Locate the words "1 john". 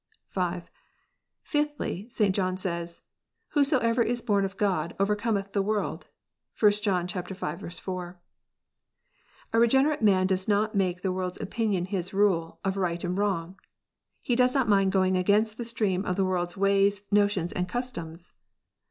6.59-7.05